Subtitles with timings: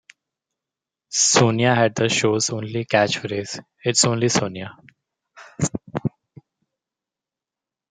[1.13, 4.75] Sonia had the show's only catchphrase: It's only Sonia!